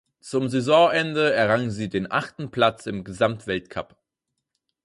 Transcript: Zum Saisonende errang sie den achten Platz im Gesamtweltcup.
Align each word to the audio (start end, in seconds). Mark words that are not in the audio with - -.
Zum 0.19 0.49
Saisonende 0.49 1.31
errang 1.31 1.69
sie 1.69 1.87
den 1.87 2.09
achten 2.11 2.49
Platz 2.49 2.87
im 2.87 3.03
Gesamtweltcup. 3.03 3.95